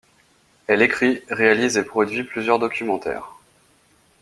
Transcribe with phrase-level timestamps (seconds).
[0.65, 3.35] Elle écrit, réalise et produit plusieurs documentaires.